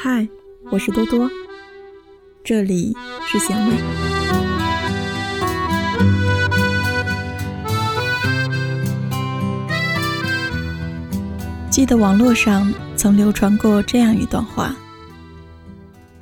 [0.00, 0.28] 嗨，
[0.70, 1.28] 我是多多，
[2.44, 3.74] 这里是咸味。
[11.68, 14.72] 记得网络上曾流传过这样一段话：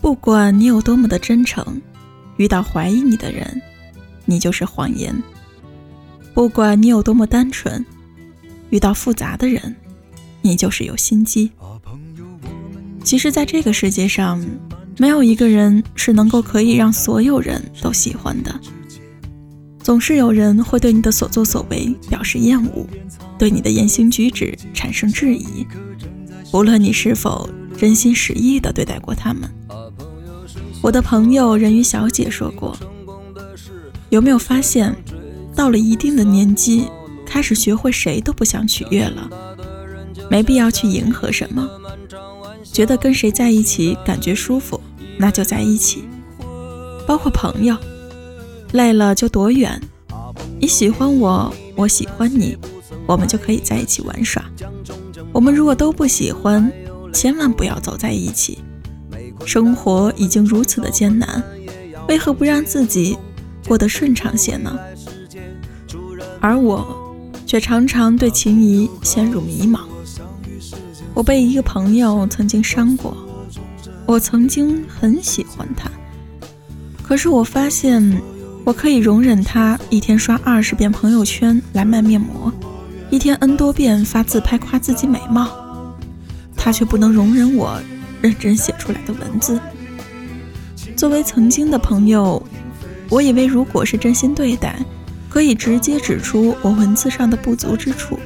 [0.00, 1.78] 不管你有多么的真诚，
[2.38, 3.60] 遇到怀疑你的人，
[4.24, 5.12] 你就是谎言；
[6.32, 7.84] 不管你有多么单纯，
[8.70, 9.76] 遇到复杂的人，
[10.40, 11.52] 你就是有心机。
[13.06, 14.44] 其实，在这个世界上，
[14.98, 18.52] 没有一个人是能够可以让所有人都喜欢的。
[19.78, 22.84] 总是有人会对你的所作所为表示厌恶，
[23.38, 25.64] 对你的言行举止产生质疑，
[26.52, 29.48] 无论你是否真心实意地对待过他们。
[30.82, 32.76] 我的朋友人鱼小姐说过
[34.10, 34.92] ：“有没有发现，
[35.54, 36.88] 到了一定的年纪，
[37.24, 39.30] 开始学会谁都不想取悦了，
[40.28, 41.70] 没必要去迎合什么。”
[42.76, 44.78] 觉得跟谁在一起感觉舒服，
[45.16, 46.04] 那就在一起。
[47.06, 47.74] 包括朋友，
[48.72, 49.80] 累了就躲远。
[50.60, 52.54] 你喜欢我，我喜欢你，
[53.06, 54.44] 我们就可以在一起玩耍。
[55.32, 56.70] 我们如果都不喜欢，
[57.14, 58.58] 千万不要走在一起。
[59.46, 61.42] 生活已经如此的艰难，
[62.08, 63.16] 为何不让自己
[63.66, 64.78] 过得顺畅些呢？
[66.42, 69.80] 而我，却常常对情谊陷入迷茫。
[71.16, 73.16] 我被一个朋友曾经伤过，
[74.04, 75.90] 我曾经很喜欢他，
[77.02, 78.20] 可是我发现
[78.64, 82.52] 我可以容忍他一天刷二十遍朋友圈来卖面膜，
[83.08, 85.48] 一天 n 多遍发自拍夸自己美貌，
[86.54, 87.80] 他却不能容忍我
[88.20, 89.58] 认真写出来的文字。
[90.94, 92.46] 作为曾经的朋友，
[93.08, 94.78] 我以为如果是真心对待，
[95.30, 98.18] 可以直接指出我文字上的不足之处。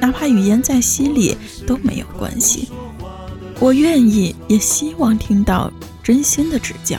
[0.00, 2.68] 哪怕语言再犀利都没有关系，
[3.58, 5.70] 我愿意也希望听到
[6.02, 6.98] 真心的指教。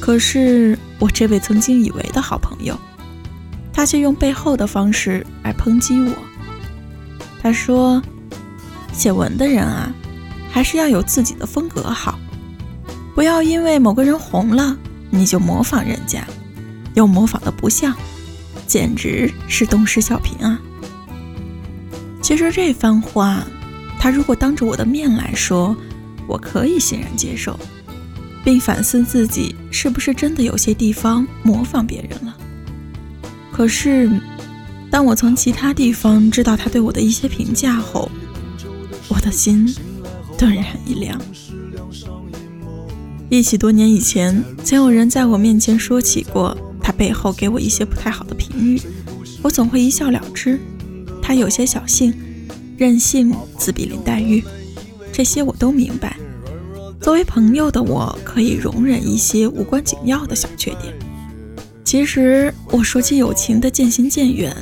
[0.00, 2.76] 可是我这位曾经以为的好朋友，
[3.72, 6.12] 他却用背后的方式来抨击我。
[7.42, 8.02] 他说
[8.92, 9.92] ：“写文的人啊，
[10.50, 12.18] 还是要有自己的风格好，
[13.14, 14.76] 不要因为某个人红了，
[15.10, 16.26] 你就模仿人家，
[16.94, 17.94] 又模仿的不像，
[18.66, 20.58] 简直是东施效颦啊！”
[22.30, 23.44] 其实这番话，
[23.98, 25.76] 他如果当着我的面来说，
[26.28, 27.58] 我可以欣然接受，
[28.44, 32.36] 并反思自己是不是真的有些地方模仿别人了。
[33.50, 34.08] 可是，
[34.92, 38.08] 当我从其他地方知道他对我的一些评价后，
[39.08, 39.66] 我的心
[40.38, 41.20] 顿然一凉。
[43.28, 48.80] 一起多年以前，曾有人在我面前说起过他背后给我一些不太好的评语，
[49.42, 50.60] 我总会一笑了之。
[51.30, 52.12] 他有些小性、
[52.76, 54.42] 任性、自比林黛玉，
[55.12, 56.16] 这些我都明白。
[57.00, 60.92] 作为朋友的我，可以容忍一些无关紧要的小缺点。
[61.84, 64.52] 其实我说起友情的渐行渐远，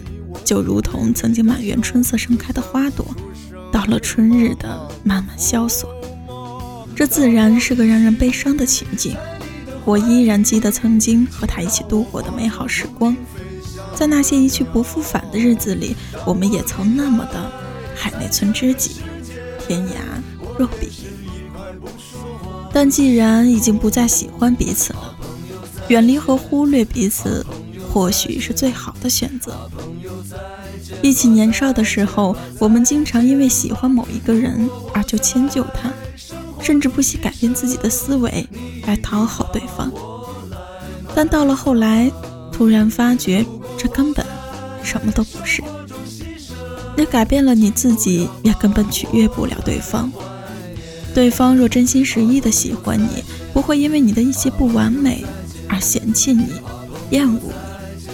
[0.45, 3.07] 就如同曾经满园春色盛开的花朵，
[3.73, 5.91] 到了春日的慢慢萧索。
[6.95, 9.17] 这自然是个让人悲伤的情景。
[9.87, 13.17] 我依然记得曾经和他一起度过的美好时光。
[13.99, 17.51] 在那些一去不复返的日子里，我们也曾那么的
[17.97, 18.93] 海内存知己，
[19.67, 19.95] 天涯
[20.57, 20.89] 若比。
[22.73, 25.17] 但既然已经不再喜欢彼此了，
[25.89, 27.45] 远离和忽略彼此，
[27.93, 29.69] 或许是最好的选择。
[31.03, 35.93] 一起年少的时候，我们经常因为喜欢某一个人而就迁就他，
[36.61, 38.49] 甚至不惜改变自己的思维
[38.87, 39.91] 来讨好对方。
[41.17, 42.09] 但到了后来，
[42.53, 43.45] 突然发觉。
[43.79, 44.27] 这根本
[44.83, 45.63] 什么都不是。
[46.97, 50.11] 你改变了你自己，也根本取悦不了对方。
[51.15, 53.23] 对方若真心实意的喜欢你，
[53.53, 55.25] 不会因为你的一些不完美
[55.69, 56.47] 而嫌弃你、
[57.11, 58.09] 厌恶你。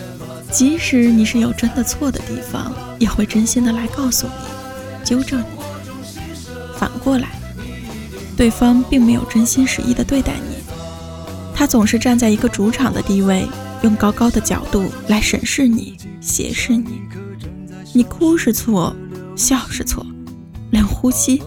[0.53, 5.47] 即使你是有真的错的地方，也会真心的来告诉你、纠正你。
[6.77, 7.29] 反过来，
[8.37, 10.57] 对方并没有真心实意的对待你，
[11.55, 13.49] 他总是站在一个主场的地位。
[13.85, 17.03] 用高高的角度来审视你、斜视你，
[17.93, 18.97] 你哭是错，
[19.37, 20.05] 笑是错，
[20.71, 21.43] 连呼吸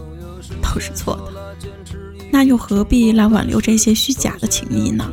[0.62, 1.56] 都是错的，
[2.30, 5.10] 那又何必来挽留这些虚假的情谊呢？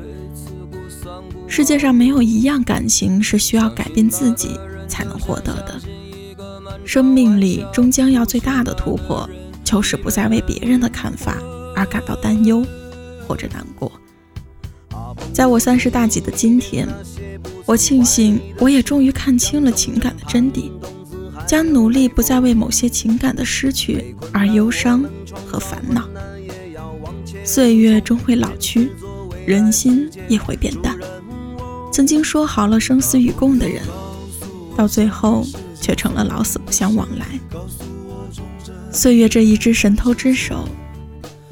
[1.47, 5.81] 世界上没有一样感情是需要改变自己才能获得的。
[6.85, 9.27] 生命里终将要最大的突破，
[9.63, 11.35] 就是不再为别人的看法
[11.75, 12.63] 而感到担忧
[13.27, 13.91] 或者难过。
[15.33, 16.87] 在我三十大几的今天，
[17.65, 20.71] 我庆幸我也终于看清了情感的真谛，
[21.47, 25.03] 将努力不再为某些情感的失去而忧伤
[25.45, 26.07] 和烦恼，
[27.43, 28.91] 岁月终会老去，
[29.45, 30.97] 人心也会变淡。
[31.91, 33.81] 曾经说好了生死与共的人，
[34.75, 35.45] 到最后
[35.81, 37.25] 却成了老死不相往来。
[38.91, 40.67] 岁月这一只神偷之手，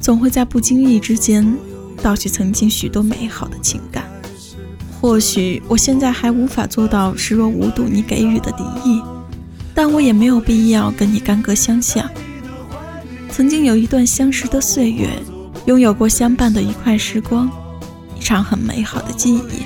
[0.00, 1.56] 总会在不经意之间
[2.02, 4.04] 盗取曾经许多美好的情感。
[5.04, 9.02] 或许我现在还无法做到视若无睹你给予的敌意，
[9.74, 12.10] 但我也没有必要跟你干戈相向。
[13.30, 15.10] 曾经有一段相识的岁月，
[15.66, 17.50] 拥有过相伴的愉快时光，
[18.18, 19.64] 一场很美好的记忆。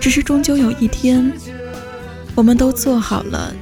[0.00, 1.32] 只是终究有一天，
[2.34, 3.54] 我们都做好了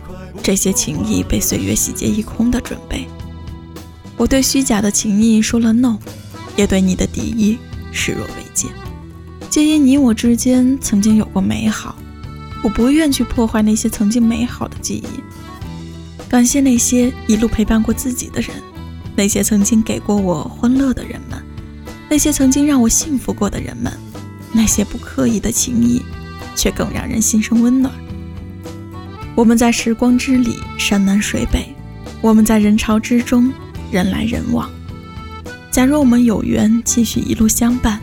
[0.43, 3.07] 这些情谊被岁月洗劫一空的准备。
[4.17, 5.99] 我对虚假的情谊说了 no，
[6.57, 7.59] 也对你的敌意
[7.93, 8.71] 视若未见。
[9.51, 11.97] 皆因你我之间曾经有过美好，
[12.63, 16.29] 我不愿去破坏那些曾经美好的记忆。
[16.29, 18.51] 感谢那些一路陪伴过自己的人，
[19.17, 21.43] 那些曾经给过我欢乐的人们，
[22.09, 23.93] 那些曾经让我幸福过的人们，
[24.53, 26.01] 那些不刻意的情谊，
[26.55, 27.93] 却更让人心生温暖。
[29.35, 31.75] 我们在时光之里，山南水北；
[32.21, 33.53] 我们在人潮之中，
[33.91, 34.71] 人来人往。
[35.73, 38.01] 假若我们有缘继续一路相伴。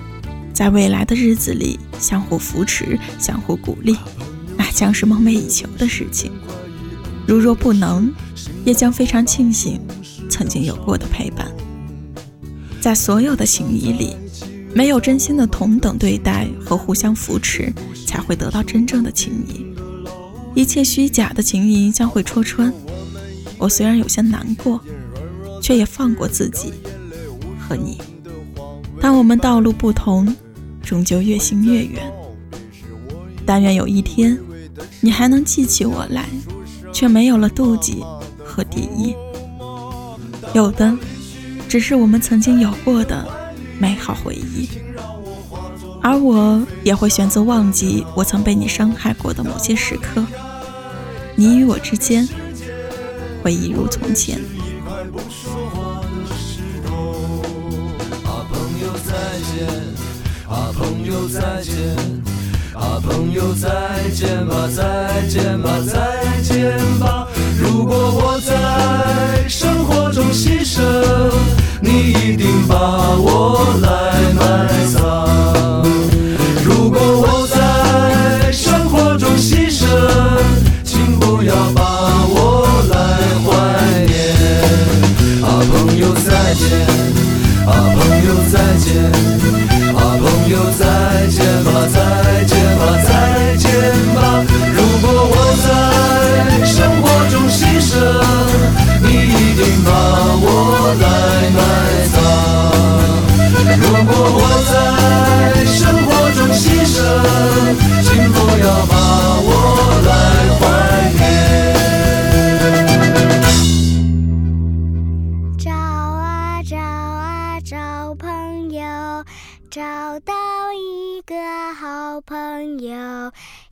[0.57, 3.95] 在未来的日子里，相互扶持，相互鼓励，
[4.57, 6.31] 那将是梦寐以求的事情。
[7.27, 8.11] 如若不能，
[8.65, 9.79] 也将非常庆幸
[10.27, 11.47] 曾经有过的陪伴。
[12.81, 14.15] 在所有的情谊里，
[14.73, 17.71] 没有真心的同等对待和互相扶持，
[18.07, 19.63] 才会得到真正的情谊。
[20.55, 22.73] 一切虚假的情谊将会戳穿。
[23.59, 24.81] 我虽然有些难过，
[25.61, 26.73] 却也放过自己
[27.59, 28.01] 和你。
[28.99, 30.35] 但我们道路不同。
[30.87, 32.01] 终究越行越远。
[33.45, 34.39] 但愿有一天，
[35.01, 36.29] 你还能记起我来，
[36.93, 38.01] 却没有了妒忌
[38.45, 39.13] 和敌意。
[40.53, 40.97] 有的，
[41.67, 43.27] 只是我们曾经有过的
[43.77, 44.69] 美好回忆。
[46.01, 50.25] 而我也会选择忘记我曾被你伤害过的某些时刻。
[51.35, 52.25] 你与我之间，
[53.43, 54.39] 会一如从前。
[60.77, 61.73] 朋友再见！
[62.75, 63.67] 啊，朋友再
[64.13, 67.27] 见吧，再见吧，再见吧。
[67.59, 70.79] 如果我在生活中牺牲，
[71.81, 74.06] 你一定把我来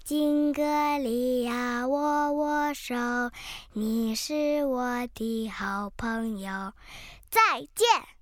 [0.06, 2.96] 友，敬个礼呀，握握手，
[3.74, 6.74] 你是我的好朋友，
[7.32, 8.15] 再见。